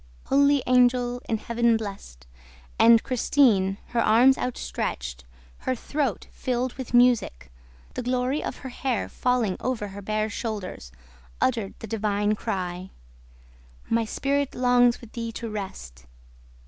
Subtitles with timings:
[0.29, 2.25] "Holy angel, in Heaven blessed..."
[2.79, 5.25] And Christine, her arms outstretched,
[5.59, 7.51] her throat filled with music,
[7.93, 10.91] the glory of her hair falling over her bare shoulders,
[11.39, 12.89] uttered the divine cry:
[13.91, 16.07] "My spirit longs with thee to rest!"